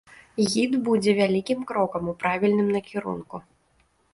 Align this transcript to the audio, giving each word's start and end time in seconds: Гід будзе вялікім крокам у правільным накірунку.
Гід 0.51 0.71
будзе 0.87 1.13
вялікім 1.19 1.59
крокам 1.73 2.09
у 2.15 2.17
правільным 2.25 2.67
накірунку. 2.77 3.35